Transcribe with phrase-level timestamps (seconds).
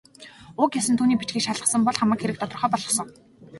[0.63, 3.07] Уг ёс нь түүний бичгийг шалгасан бол хамаг хэрэг тодорхой болохсон.